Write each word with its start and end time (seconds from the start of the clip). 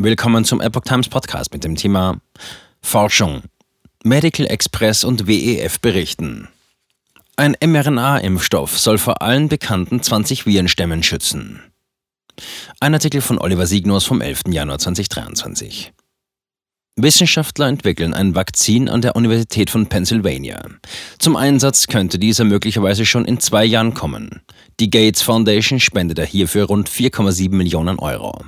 Willkommen 0.00 0.44
zum 0.44 0.60
Epoch 0.60 0.82
Times 0.82 1.08
Podcast 1.08 1.52
mit 1.52 1.64
dem 1.64 1.74
Thema 1.74 2.20
Forschung. 2.80 3.42
Medical 4.04 4.46
Express 4.46 5.02
und 5.02 5.26
WEF 5.26 5.80
berichten. 5.80 6.46
Ein 7.34 7.56
mRNA-Impfstoff 7.60 8.78
soll 8.78 8.98
vor 8.98 9.22
allen 9.22 9.48
bekannten 9.48 10.00
20 10.00 10.46
Virenstämmen 10.46 11.02
schützen. 11.02 11.64
Ein 12.78 12.94
Artikel 12.94 13.20
von 13.20 13.40
Oliver 13.40 13.66
Signus 13.66 14.04
vom 14.04 14.20
11. 14.20 14.42
Januar 14.50 14.78
2023. 14.78 15.92
Wissenschaftler 16.94 17.66
entwickeln 17.66 18.14
ein 18.14 18.36
Vakzin 18.36 18.88
an 18.88 19.02
der 19.02 19.16
Universität 19.16 19.68
von 19.68 19.88
Pennsylvania. 19.88 20.62
Zum 21.18 21.34
Einsatz 21.34 21.88
könnte 21.88 22.20
dieser 22.20 22.44
möglicherweise 22.44 23.04
schon 23.04 23.24
in 23.24 23.40
zwei 23.40 23.64
Jahren 23.64 23.94
kommen. 23.94 24.42
Die 24.78 24.90
Gates 24.90 25.22
Foundation 25.22 25.80
spendete 25.80 26.24
hierfür 26.24 26.66
rund 26.66 26.88
4,7 26.88 27.50
Millionen 27.50 27.98
Euro. 27.98 28.44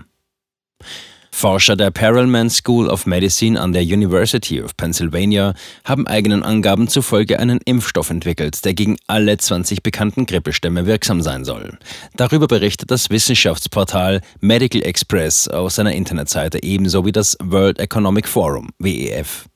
Forscher 1.30 1.76
der 1.76 1.90
Perelman 1.90 2.50
School 2.50 2.88
of 2.88 3.06
Medicine 3.06 3.60
an 3.60 3.72
der 3.72 3.82
University 3.82 4.60
of 4.60 4.76
Pennsylvania 4.76 5.54
haben 5.84 6.06
eigenen 6.06 6.42
Angaben 6.42 6.88
zufolge 6.88 7.38
einen 7.38 7.60
Impfstoff 7.64 8.10
entwickelt, 8.10 8.64
der 8.64 8.74
gegen 8.74 8.96
alle 9.06 9.36
20 9.36 9.82
bekannten 9.82 10.26
Grippestämme 10.26 10.86
wirksam 10.86 11.22
sein 11.22 11.44
soll. 11.44 11.78
Darüber 12.16 12.46
berichtet 12.46 12.90
das 12.90 13.10
Wissenschaftsportal 13.10 14.20
Medical 14.40 14.82
Express 14.82 15.48
auf 15.48 15.72
seiner 15.72 15.92
Internetseite 15.92 16.62
ebenso 16.62 17.06
wie 17.06 17.12
das 17.12 17.36
World 17.42 17.78
Economic 17.78 18.28
Forum 18.28 18.70
WEF. 18.78 19.46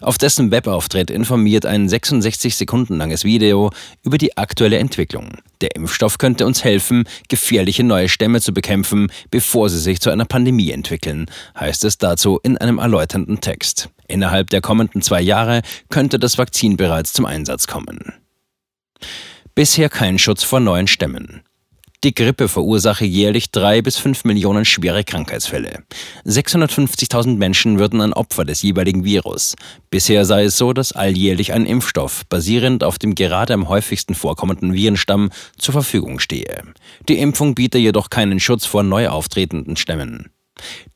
Auf 0.00 0.16
dessen 0.16 0.50
Webauftritt 0.50 1.10
informiert 1.10 1.66
ein 1.66 1.88
66 1.88 2.54
Sekunden 2.56 2.96
langes 2.96 3.24
Video 3.24 3.70
über 4.04 4.16
die 4.16 4.36
aktuelle 4.36 4.78
Entwicklung. 4.78 5.38
Der 5.60 5.74
Impfstoff 5.74 6.18
könnte 6.18 6.46
uns 6.46 6.62
helfen, 6.62 7.04
gefährliche 7.28 7.82
neue 7.82 8.08
Stämme 8.08 8.40
zu 8.40 8.52
bekämpfen, 8.52 9.10
bevor 9.30 9.68
sie 9.68 9.80
sich 9.80 10.00
zu 10.00 10.10
einer 10.10 10.24
Pandemie 10.24 10.70
entwickeln, 10.70 11.26
heißt 11.58 11.84
es 11.84 11.98
dazu 11.98 12.38
in 12.42 12.56
einem 12.58 12.78
erläuternden 12.78 13.40
Text. 13.40 13.88
Innerhalb 14.06 14.50
der 14.50 14.60
kommenden 14.60 15.02
zwei 15.02 15.20
Jahre 15.20 15.62
könnte 15.88 16.18
das 16.18 16.38
Vakzin 16.38 16.76
bereits 16.76 17.12
zum 17.12 17.26
Einsatz 17.26 17.66
kommen. 17.66 18.14
Bisher 19.54 19.88
kein 19.88 20.18
Schutz 20.18 20.44
vor 20.44 20.60
neuen 20.60 20.86
Stämmen. 20.86 21.42
Die 22.04 22.14
Grippe 22.14 22.46
verursache 22.46 23.04
jährlich 23.04 23.50
drei 23.50 23.82
bis 23.82 23.96
fünf 23.96 24.22
Millionen 24.22 24.64
schwere 24.64 25.02
Krankheitsfälle. 25.02 25.82
650.000 26.24 27.36
Menschen 27.36 27.80
würden 27.80 28.00
ein 28.00 28.12
Opfer 28.12 28.44
des 28.44 28.62
jeweiligen 28.62 29.02
Virus. 29.02 29.56
Bisher 29.90 30.24
sei 30.24 30.44
es 30.44 30.56
so, 30.56 30.72
dass 30.72 30.92
alljährlich 30.92 31.52
ein 31.52 31.66
Impfstoff, 31.66 32.24
basierend 32.28 32.84
auf 32.84 33.00
dem 33.00 33.16
gerade 33.16 33.52
am 33.52 33.68
häufigsten 33.68 34.14
vorkommenden 34.14 34.74
Virenstamm, 34.74 35.30
zur 35.56 35.72
Verfügung 35.72 36.20
stehe. 36.20 36.62
Die 37.08 37.18
Impfung 37.18 37.56
biete 37.56 37.78
jedoch 37.78 38.10
keinen 38.10 38.38
Schutz 38.38 38.64
vor 38.64 38.84
neu 38.84 39.08
auftretenden 39.08 39.74
Stämmen. 39.74 40.30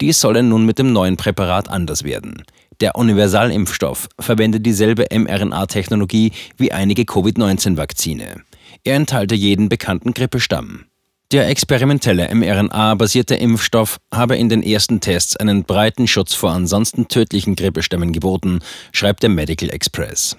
Dies 0.01 0.21
solle 0.21 0.45
nun 0.45 0.65
mit 0.65 0.79
dem 0.79 0.93
neuen 0.93 1.17
Präparat 1.17 1.69
anders 1.69 2.05
werden. 2.05 2.45
Der 2.81 2.95
Universalimpfstoff 2.95 4.09
verwendet 4.21 4.65
dieselbe 4.65 5.07
mRNA-Technologie 5.13 6.31
wie 6.59 6.71
einige 6.71 7.03
Covid-19-Vakzine. 7.03 8.43
Er 8.85 8.97
enthalte 8.97 9.35
jeden 9.35 9.69
bekannten 9.69 10.15
Grippestamm. 10.15 10.85
Der 11.33 11.49
experimentelle 11.49 12.29
mRNA-basierte 12.35 13.37
Impfstoff 13.37 13.99
habe 14.13 14.37
in 14.37 14.51
den 14.51 14.63
ersten 14.63 15.01
Tests 15.01 15.35
einen 15.35 15.65
breiten 15.65 16.07
Schutz 16.07 16.35
vor 16.35 16.51
ansonsten 16.51 17.09
tödlichen 17.09 17.57
Grippestämmen 17.57 18.13
geboten, 18.13 18.59
schreibt 18.93 19.23
der 19.23 19.31
Medical 19.31 19.71
Express. 19.71 20.37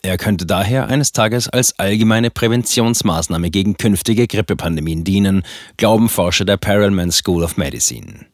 Er 0.00 0.16
könnte 0.16 0.46
daher 0.46 0.88
eines 0.88 1.12
Tages 1.12 1.50
als 1.50 1.78
allgemeine 1.78 2.30
Präventionsmaßnahme 2.30 3.50
gegen 3.50 3.76
künftige 3.76 4.26
Grippepandemien 4.26 5.04
dienen, 5.04 5.42
glauben 5.76 6.08
Forscher 6.08 6.46
der 6.46 6.56
Perelman 6.56 7.12
School 7.12 7.44
of 7.44 7.58
Medicine. 7.58 8.24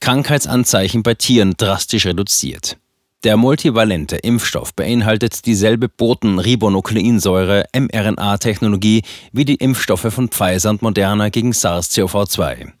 Krankheitsanzeichen 0.00 1.02
bei 1.02 1.12
Tieren 1.12 1.52
drastisch 1.58 2.06
reduziert. 2.06 2.78
Der 3.24 3.38
multivalente 3.38 4.16
Impfstoff 4.16 4.74
beinhaltet 4.74 5.46
dieselbe 5.46 5.88
Botenribonukleinsäure 5.88 7.64
mRNA-Technologie 7.74 9.02
wie 9.32 9.46
die 9.46 9.54
Impfstoffe 9.54 10.12
von 10.12 10.28
Pfizer 10.28 10.68
und 10.68 10.82
Moderna 10.82 11.30
gegen 11.30 11.52
SARS-CoV-2. 11.52 12.72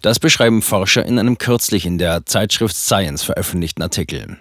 Das 0.00 0.18
beschreiben 0.18 0.60
Forscher 0.60 1.06
in 1.06 1.20
einem 1.20 1.38
kürzlich 1.38 1.86
in 1.86 1.98
der 1.98 2.26
Zeitschrift 2.26 2.74
Science 2.74 3.22
veröffentlichten 3.22 3.80
Artikel. 3.80 4.38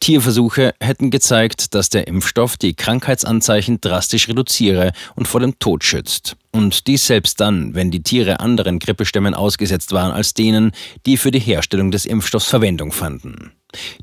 Tierversuche 0.00 0.74
hätten 0.78 1.10
gezeigt, 1.10 1.74
dass 1.74 1.88
der 1.88 2.06
Impfstoff 2.06 2.58
die 2.58 2.74
Krankheitsanzeichen 2.74 3.80
drastisch 3.80 4.28
reduziere 4.28 4.92
und 5.14 5.26
vor 5.26 5.40
dem 5.40 5.58
Tod 5.58 5.84
schützt. 5.84 6.36
Und 6.52 6.86
dies 6.86 7.06
selbst 7.06 7.40
dann, 7.40 7.74
wenn 7.74 7.90
die 7.90 8.02
Tiere 8.02 8.40
anderen 8.40 8.78
Grippestämmen 8.78 9.32
ausgesetzt 9.32 9.92
waren 9.92 10.12
als 10.12 10.34
denen, 10.34 10.72
die 11.06 11.16
für 11.16 11.30
die 11.30 11.40
Herstellung 11.40 11.90
des 11.90 12.04
Impfstoffs 12.04 12.46
Verwendung 12.46 12.92
fanden. 12.92 13.52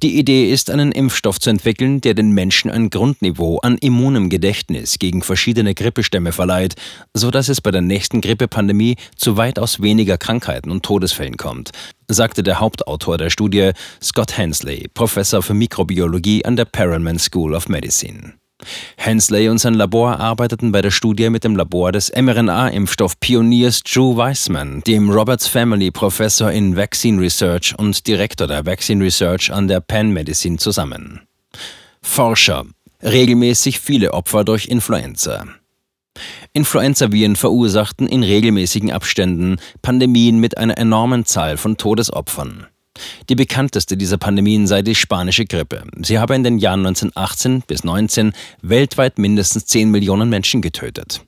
Die 0.04 0.18
Idee 0.18 0.52
ist, 0.52 0.70
einen 0.70 0.92
Impfstoff 0.92 1.40
zu 1.40 1.50
entwickeln, 1.50 2.02
der 2.02 2.14
den 2.14 2.32
Menschen 2.32 2.72
ein 2.72 2.90
Grundniveau 2.90 3.60
an 3.60 3.78
immunem 3.78 4.30
Gedächtnis 4.30 5.00
gegen 5.00 5.22
verschiedene 5.22 5.74
Grippestämme 5.74 6.32
verleiht, 6.32 6.76
so 7.14 7.32
dass 7.32 7.50
es 7.50 7.62
bei 7.62 7.72
der 7.72 7.82
nächsten 7.82 8.22
Grippepandemie 8.22 8.96
zu 9.16 9.38
weitaus 9.38 9.82
weniger 9.82 10.18
Krankheiten 10.18 10.72
und 10.72 10.84
Todesfällen 10.84 11.38
kommt, 11.38 11.72
sagte 12.08 12.44
der 12.44 12.60
Hauptautor 12.60 13.18
der 13.18 13.30
Studie 13.30 13.72
Scott 14.02 14.38
Hensley, 14.38 14.88
Professor 14.94 15.42
für 15.42 15.54
Mikrobiologie 15.54 16.46
an 16.46 16.56
der 16.56 16.66
Perelman 16.66 17.20
School 17.20 17.54
of 17.54 17.70
Medicine. 17.70 18.41
Hensley 18.98 19.50
und 19.50 19.58
sein 19.58 19.74
Labor 19.74 20.20
arbeiteten 20.20 20.72
bei 20.72 20.82
der 20.82 20.92
Studie 20.92 21.30
mit 21.30 21.44
dem 21.44 21.56
Labor 21.56 21.92
des 21.92 22.12
mRNA-Impfstoff-Pioniers 22.14 23.84
Drew 23.84 24.16
Weissman, 24.18 24.82
dem 24.88 25.10
Roberts 25.10 25.48
Family 25.48 25.92
Professor 25.92 26.52
in 26.52 26.76
Vaccine 26.76 27.22
Research 27.22 27.74
und 27.78 28.06
Direktor 28.08 28.48
der 28.48 28.66
Vaccine 28.66 29.04
Research 29.04 29.52
an 29.52 29.68
der 29.68 29.82
Penn 29.82 30.12
Medicine 30.12 30.58
zusammen. 30.58 31.22
Forscher. 32.02 32.66
Regelmäßig 33.04 33.80
viele 33.80 34.14
Opfer 34.14 34.44
durch 34.44 34.68
Influenza. 34.68 35.46
Influenzaviren 36.54 37.36
verursachten 37.36 38.08
in 38.08 38.24
regelmäßigen 38.24 38.92
Abständen 38.92 39.58
Pandemien 39.82 40.40
mit 40.40 40.58
einer 40.58 40.78
enormen 40.78 41.26
Zahl 41.26 41.58
von 41.58 41.78
Todesopfern. 41.78 42.68
Die 43.30 43.36
bekannteste 43.36 43.98
dieser 43.98 44.18
Pandemien 44.18 44.68
sei 44.68 44.82
die 44.82 44.96
spanische 44.96 45.46
Grippe. 45.46 45.84
Sie 46.02 46.20
habe 46.20 46.36
in 46.36 46.44
den 46.44 46.60
Jahren 46.60 46.86
1918 46.86 47.64
bis 47.66 47.84
19 47.84 48.34
weltweit 48.62 49.18
mindestens 49.18 49.66
10 49.68 49.90
Millionen 49.90 50.30
Menschen 50.30 50.62
getötet. 50.62 51.22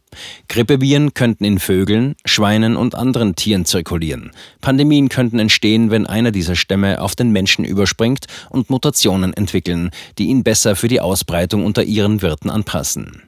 Grippeviren 0.48 1.14
könnten 1.14 1.46
in 1.46 1.60
Vögeln, 1.60 2.16
Schweinen 2.26 2.76
und 2.76 2.96
anderen 2.96 3.36
Tieren 3.36 3.66
zirkulieren. 3.66 4.32
Pandemien 4.62 5.10
könnten 5.10 5.40
entstehen, 5.40 5.92
wenn 5.92 6.06
einer 6.06 6.32
dieser 6.32 6.56
Stämme 6.56 7.02
auf 7.02 7.16
den 7.16 7.32
Menschen 7.32 7.66
überspringt 7.66 8.26
und 8.50 8.70
Mutationen 8.70 9.34
entwickeln, 9.34 9.90
die 10.18 10.26
ihn 10.26 10.44
besser 10.44 10.76
für 10.76 10.88
die 10.88 11.02
Ausbreitung 11.02 11.66
unter 11.66 11.84
ihren 11.84 12.22
Wirten 12.22 12.50
anpassen. 12.50 13.24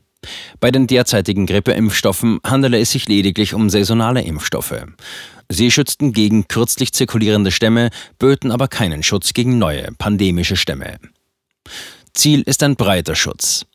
Bei 0.60 0.72
den 0.72 0.88
derzeitigen 0.88 1.46
Grippeimpfstoffen 1.46 2.40
handele 2.44 2.80
es 2.80 2.92
sich 2.92 3.08
lediglich 3.08 3.54
um 3.54 3.70
saisonale 3.70 4.22
Impfstoffe. 4.22 4.86
Sie 5.50 5.70
schützten 5.72 6.12
gegen 6.12 6.48
kürzlich 6.48 6.92
zirkulierende 6.94 7.52
Stämme, 7.52 7.90
böten 8.18 8.52
aber 8.52 8.68
keinen 8.68 9.04
Schutz 9.04 9.34
gegen 9.34 9.58
neue 9.58 9.92
pandemische 9.98 10.56
Stämme. 10.56 10.98
Ziel 12.14 12.42
ist 12.42 12.64
ein 12.64 12.76
breiter 12.76 13.16
Schutz. 13.16 13.66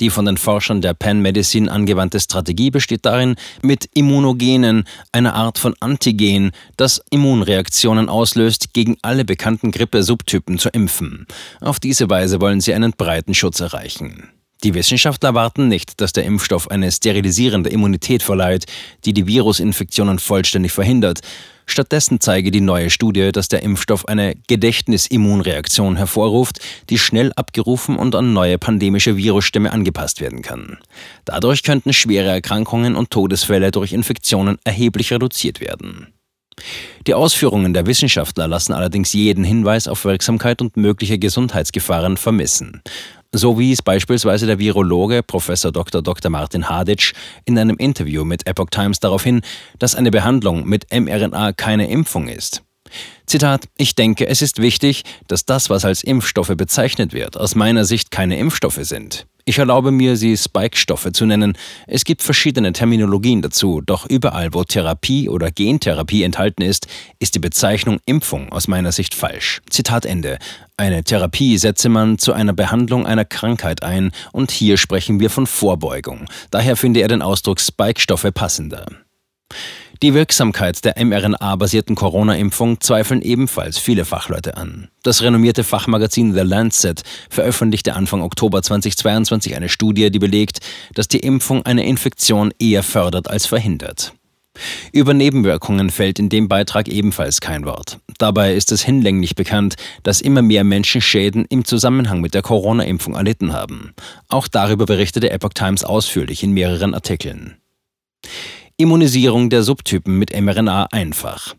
Die 0.00 0.08
von 0.08 0.24
den 0.24 0.38
Forschern 0.38 0.80
der 0.80 0.94
Penn 0.94 1.20
Medicine 1.20 1.70
angewandte 1.70 2.18
Strategie 2.18 2.70
besteht 2.70 3.04
darin, 3.04 3.36
mit 3.60 3.90
Immunogenen, 3.92 4.84
einer 5.12 5.34
Art 5.34 5.58
von 5.58 5.74
Antigen, 5.80 6.52
das 6.78 7.02
Immunreaktionen 7.10 8.08
auslöst, 8.08 8.72
gegen 8.72 8.96
alle 9.02 9.26
bekannten 9.26 9.70
Grippe-Subtypen 9.70 10.58
zu 10.58 10.70
impfen. 10.70 11.26
Auf 11.60 11.80
diese 11.80 12.08
Weise 12.08 12.40
wollen 12.40 12.62
sie 12.62 12.72
einen 12.72 12.92
breiten 12.92 13.34
Schutz 13.34 13.60
erreichen. 13.60 14.30
Die 14.62 14.74
Wissenschaftler 14.74 15.30
erwarten 15.30 15.68
nicht, 15.68 16.00
dass 16.02 16.12
der 16.12 16.24
Impfstoff 16.24 16.70
eine 16.70 16.92
sterilisierende 16.92 17.70
Immunität 17.70 18.22
verleiht, 18.22 18.66
die 19.06 19.14
die 19.14 19.26
Virusinfektionen 19.26 20.18
vollständig 20.18 20.72
verhindert. 20.72 21.20
Stattdessen 21.64 22.20
zeige 22.20 22.50
die 22.50 22.60
neue 22.60 22.90
Studie, 22.90 23.32
dass 23.32 23.48
der 23.48 23.62
Impfstoff 23.62 24.06
eine 24.06 24.34
Gedächtnisimmunreaktion 24.48 25.96
hervorruft, 25.96 26.58
die 26.90 26.98
schnell 26.98 27.32
abgerufen 27.36 27.96
und 27.96 28.14
an 28.14 28.32
neue 28.32 28.58
pandemische 28.58 29.16
Virusstämme 29.16 29.72
angepasst 29.72 30.20
werden 30.20 30.42
kann. 30.42 30.78
Dadurch 31.24 31.62
könnten 31.62 31.92
schwere 31.92 32.28
Erkrankungen 32.28 32.96
und 32.96 33.10
Todesfälle 33.10 33.70
durch 33.70 33.92
Infektionen 33.92 34.58
erheblich 34.64 35.12
reduziert 35.12 35.60
werden. 35.60 36.08
Die 37.06 37.14
Ausführungen 37.14 37.72
der 37.72 37.86
Wissenschaftler 37.86 38.46
lassen 38.46 38.74
allerdings 38.74 39.14
jeden 39.14 39.44
Hinweis 39.44 39.88
auf 39.88 40.04
Wirksamkeit 40.04 40.60
und 40.60 40.76
mögliche 40.76 41.18
Gesundheitsgefahren 41.18 42.18
vermissen. 42.18 42.82
So 43.32 43.60
wies 43.60 43.80
beispielsweise 43.80 44.46
der 44.46 44.58
Virologe 44.58 45.22
Prof. 45.22 45.46
Dr. 45.46 46.02
Dr. 46.02 46.30
Martin 46.30 46.68
Haditsch 46.68 47.12
in 47.44 47.56
einem 47.56 47.76
Interview 47.76 48.24
mit 48.24 48.44
Epoch 48.48 48.70
Times 48.70 48.98
darauf 48.98 49.22
hin, 49.22 49.42
dass 49.78 49.94
eine 49.94 50.10
Behandlung 50.10 50.66
mit 50.66 50.86
mRNA 50.92 51.52
keine 51.52 51.88
Impfung 51.88 52.26
ist. 52.26 52.64
Zitat, 53.26 53.68
ich 53.76 53.94
denke, 53.94 54.26
es 54.26 54.42
ist 54.42 54.60
wichtig, 54.60 55.04
dass 55.28 55.44
das, 55.44 55.70
was 55.70 55.84
als 55.84 56.02
Impfstoffe 56.02 56.54
bezeichnet 56.56 57.12
wird, 57.12 57.36
aus 57.36 57.54
meiner 57.54 57.84
Sicht 57.84 58.10
keine 58.10 58.38
Impfstoffe 58.38 58.80
sind. 58.82 59.26
Ich 59.44 59.58
erlaube 59.58 59.90
mir, 59.90 60.16
sie 60.16 60.36
Spike-Stoffe 60.36 61.12
zu 61.12 61.26
nennen. 61.26 61.56
Es 61.86 62.04
gibt 62.04 62.22
verschiedene 62.22 62.72
Terminologien 62.72 63.42
dazu, 63.42 63.80
doch 63.84 64.06
überall, 64.06 64.54
wo 64.54 64.64
Therapie 64.64 65.28
oder 65.28 65.50
Gentherapie 65.50 66.22
enthalten 66.22 66.62
ist, 66.62 66.86
ist 67.18 67.34
die 67.34 67.40
Bezeichnung 67.40 67.98
Impfung 68.06 68.52
aus 68.52 68.68
meiner 68.68 68.92
Sicht 68.92 69.14
falsch. 69.14 69.60
Zitat 69.68 70.06
Ende. 70.06 70.38
Eine 70.76 71.02
Therapie 71.04 71.58
setze 71.58 71.88
man 71.88 72.18
zu 72.18 72.32
einer 72.32 72.52
Behandlung 72.52 73.06
einer 73.06 73.24
Krankheit 73.24 73.82
ein 73.82 74.12
und 74.32 74.50
hier 74.50 74.76
sprechen 74.76 75.18
wir 75.20 75.30
von 75.30 75.46
Vorbeugung. 75.46 76.26
Daher 76.50 76.76
finde 76.76 77.00
er 77.00 77.08
den 77.08 77.22
Ausdruck 77.22 77.60
Spike-Stoffe 77.60 78.32
passender. 78.32 78.86
Die 80.02 80.14
Wirksamkeit 80.14 80.84
der 80.84 80.94
mRNA-basierten 81.04 81.94
Corona-Impfung 81.94 82.80
zweifeln 82.80 83.20
ebenfalls 83.20 83.78
viele 83.78 84.04
Fachleute 84.04 84.56
an. 84.56 84.88
Das 85.02 85.22
renommierte 85.22 85.64
Fachmagazin 85.64 86.32
The 86.32 86.40
Lancet 86.40 87.02
veröffentlichte 87.28 87.94
Anfang 87.94 88.22
Oktober 88.22 88.62
2022 88.62 89.56
eine 89.56 89.68
Studie, 89.68 90.10
die 90.10 90.18
belegt, 90.18 90.60
dass 90.94 91.08
die 91.08 91.20
Impfung 91.20 91.66
eine 91.66 91.84
Infektion 91.84 92.52
eher 92.58 92.82
fördert 92.82 93.28
als 93.28 93.46
verhindert. 93.46 94.14
Über 94.92 95.14
Nebenwirkungen 95.14 95.90
fällt 95.90 96.18
in 96.18 96.28
dem 96.28 96.48
Beitrag 96.48 96.88
ebenfalls 96.88 97.40
kein 97.40 97.64
Wort. 97.64 97.98
Dabei 98.18 98.54
ist 98.54 98.72
es 98.72 98.82
hinlänglich 98.82 99.34
bekannt, 99.34 99.76
dass 100.02 100.20
immer 100.20 100.42
mehr 100.42 100.64
Menschen 100.64 101.00
Schäden 101.00 101.44
im 101.48 101.64
Zusammenhang 101.64 102.20
mit 102.20 102.34
der 102.34 102.42
Corona-Impfung 102.42 103.14
erlitten 103.14 103.52
haben. 103.52 103.94
Auch 104.28 104.48
darüber 104.48 104.86
berichtete 104.86 105.30
Epoch 105.30 105.54
Times 105.54 105.84
ausführlich 105.84 106.42
in 106.42 106.52
mehreren 106.52 106.94
Artikeln. 106.94 107.56
Immunisierung 108.80 109.50
der 109.50 109.62
Subtypen 109.62 110.18
mit 110.18 110.38
mRNA 110.38 110.88
einfach. 110.92 111.54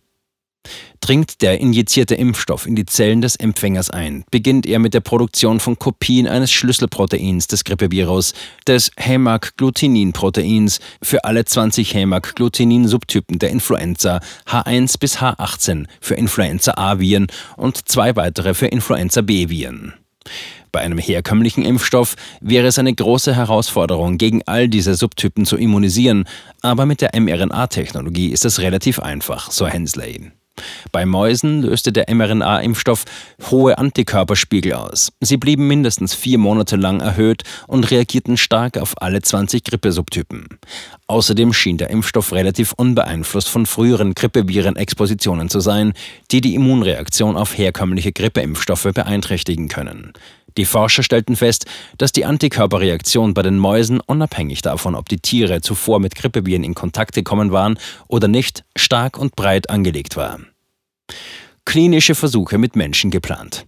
Dringt 0.99 1.41
der 1.41 1.59
injizierte 1.59 2.13
Impfstoff 2.13 2.67
in 2.67 2.75
die 2.75 2.85
Zellen 2.85 3.21
des 3.21 3.35
Empfängers 3.35 3.89
ein, 3.89 4.23
beginnt 4.29 4.67
er 4.67 4.77
mit 4.77 4.93
der 4.93 4.99
Produktion 4.99 5.59
von 5.59 5.79
Kopien 5.79 6.27
eines 6.27 6.51
Schlüsselproteins 6.51 7.47
des 7.47 7.63
Grippevirus, 7.63 8.33
des 8.67 8.91
Hämaggglutinin-Proteins, 8.97 10.79
für 11.01 11.23
alle 11.23 11.43
20 11.43 11.95
Hämaggglutinin-Subtypen 11.95 13.39
der 13.39 13.49
Influenza 13.49 14.19
H1 14.47 14.99
bis 14.99 15.17
H18 15.17 15.87
für 15.99 16.15
Influenza 16.15 16.73
A-Viren 16.77 17.27
und 17.57 17.89
zwei 17.89 18.15
weitere 18.15 18.53
für 18.53 18.67
Influenza 18.67 19.21
B-Viren. 19.21 19.93
Bei 20.71 20.79
einem 20.79 20.97
herkömmlichen 20.97 21.63
Impfstoff 21.63 22.15
wäre 22.39 22.67
es 22.67 22.79
eine 22.79 22.93
große 22.93 23.35
Herausforderung, 23.35 24.17
gegen 24.17 24.41
all 24.45 24.69
diese 24.69 24.95
Subtypen 24.95 25.45
zu 25.45 25.57
immunisieren, 25.57 26.25
aber 26.61 26.85
mit 26.85 27.01
der 27.01 27.11
mRNA-Technologie 27.19 28.29
ist 28.29 28.45
es 28.45 28.59
relativ 28.59 28.99
einfach, 28.99 29.51
so 29.51 29.67
Hensley. 29.67 30.31
Bei 30.91 31.05
Mäusen 31.05 31.61
löste 31.61 31.91
der 31.91 32.13
mRNA-Impfstoff 32.13 33.05
hohe 33.49 33.77
Antikörperspiegel 33.77 34.73
aus. 34.73 35.11
Sie 35.19 35.37
blieben 35.37 35.67
mindestens 35.67 36.13
vier 36.13 36.37
Monate 36.37 36.75
lang 36.75 37.01
erhöht 37.01 37.43
und 37.67 37.89
reagierten 37.91 38.37
stark 38.37 38.77
auf 38.77 39.01
alle 39.01 39.21
20 39.21 39.63
Grippesubtypen. 39.63 40.59
Außerdem 41.07 41.53
schien 41.53 41.77
der 41.77 41.89
Impfstoff 41.89 42.31
relativ 42.31 42.73
unbeeinflusst 42.73 43.49
von 43.49 43.65
früheren 43.65 44.13
Grippeviren-Expositionen 44.13 45.49
zu 45.49 45.59
sein, 45.59 45.93
die 46.31 46.41
die 46.41 46.55
Immunreaktion 46.55 47.35
auf 47.35 47.57
herkömmliche 47.57 48.11
Grippeimpfstoffe 48.13 48.87
beeinträchtigen 48.93 49.67
können. 49.67 50.13
Die 50.57 50.65
Forscher 50.65 51.03
stellten 51.03 51.35
fest, 51.35 51.65
dass 51.97 52.11
die 52.11 52.25
Antikörperreaktion 52.25 53.33
bei 53.33 53.41
den 53.41 53.57
Mäusen 53.57 54.01
unabhängig 54.01 54.61
davon, 54.61 54.95
ob 54.95 55.07
die 55.07 55.19
Tiere 55.19 55.61
zuvor 55.61 55.99
mit 55.99 56.15
Grippeviren 56.15 56.63
in 56.63 56.75
Kontakt 56.75 57.15
gekommen 57.15 57.51
waren 57.51 57.79
oder 58.07 58.27
nicht, 58.27 58.63
stark 58.75 59.17
und 59.17 59.35
breit 59.35 59.69
angelegt 59.69 60.17
war. 60.17 60.39
Klinische 61.71 62.15
Versuche 62.15 62.57
mit 62.57 62.75
Menschen 62.75 63.11
geplant. 63.11 63.65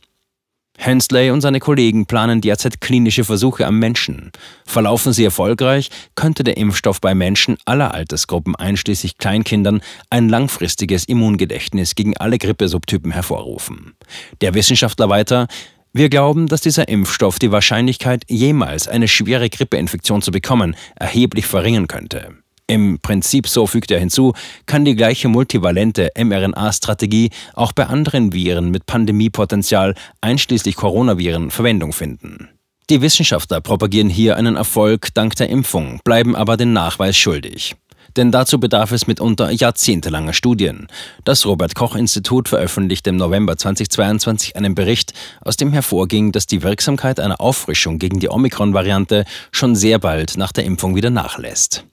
Hensley 0.77 1.31
und 1.31 1.39
seine 1.39 1.61
Kollegen 1.61 2.05
planen 2.05 2.41
derzeit 2.41 2.81
klinische 2.81 3.23
Versuche 3.23 3.65
am 3.65 3.79
Menschen. 3.79 4.33
Verlaufen 4.65 5.13
sie 5.13 5.23
erfolgreich, 5.23 5.89
könnte 6.13 6.43
der 6.43 6.57
Impfstoff 6.57 6.99
bei 6.99 7.15
Menschen 7.15 7.55
aller 7.63 7.93
Altersgruppen 7.93 8.57
einschließlich 8.57 9.17
Kleinkindern 9.19 9.81
ein 10.09 10.27
langfristiges 10.27 11.05
Immungedächtnis 11.05 11.95
gegen 11.95 12.17
alle 12.17 12.39
Grippesubtypen 12.39 13.11
hervorrufen. 13.13 13.93
Der 14.41 14.53
Wissenschaftler 14.53 15.07
weiter, 15.07 15.47
wir 15.93 16.09
glauben, 16.09 16.47
dass 16.47 16.59
dieser 16.59 16.89
Impfstoff 16.89 17.39
die 17.39 17.53
Wahrscheinlichkeit, 17.53 18.25
jemals 18.27 18.89
eine 18.89 19.07
schwere 19.07 19.49
Grippeinfektion 19.49 20.21
zu 20.21 20.31
bekommen, 20.31 20.75
erheblich 20.97 21.45
verringern 21.45 21.87
könnte. 21.87 22.42
Im 22.73 22.97
Prinzip, 22.97 23.47
so 23.47 23.67
fügt 23.67 23.91
er 23.91 23.99
hinzu, 23.99 24.33
kann 24.65 24.83
die 24.83 24.95
gleiche 24.95 25.27
multivalente 25.27 26.09
mRNA-Strategie 26.17 27.29
auch 27.53 27.71
bei 27.71 27.85
anderen 27.85 28.33
Viren 28.33 28.71
mit 28.71 28.87
Pandemiepotenzial, 28.87 29.93
einschließlich 30.21 30.75
Coronaviren, 30.75 31.51
Verwendung 31.51 31.93
finden. 31.93 32.49
Die 32.89 33.01
Wissenschaftler 33.01 33.61
propagieren 33.61 34.09
hier 34.09 34.37
einen 34.37 34.55
Erfolg 34.55 35.09
dank 35.13 35.35
der 35.35 35.49
Impfung, 35.49 35.99
bleiben 36.03 36.35
aber 36.35 36.57
den 36.57 36.73
Nachweis 36.73 37.15
schuldig 37.15 37.75
denn 38.15 38.31
dazu 38.31 38.59
bedarf 38.59 38.91
es 38.91 39.07
mitunter 39.07 39.49
jahrzehntelanger 39.49 40.33
Studien. 40.33 40.85
Das 41.23 41.47
Robert 41.47 41.73
Koch 41.73 41.95
Institut 41.95 42.47
veröffentlichte 42.47 43.09
im 43.09 43.15
November 43.15 43.57
2022 43.57 44.55
einen 44.55 44.75
Bericht, 44.75 45.13
aus 45.41 45.57
dem 45.57 45.73
hervorging, 45.73 46.31
dass 46.31 46.45
die 46.45 46.61
Wirksamkeit 46.61 47.19
einer 47.19 47.41
Auffrischung 47.41 47.97
gegen 47.97 48.19
die 48.19 48.29
Omikron-Variante 48.29 49.25
schon 49.51 49.75
sehr 49.75 49.97
bald 49.97 50.37
nach 50.37 50.51
der 50.51 50.65
Impfung 50.65 50.95
wieder 50.95 51.09
nachlässt. 51.09 51.85